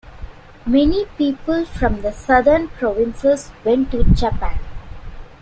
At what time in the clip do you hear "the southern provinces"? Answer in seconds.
2.01-3.51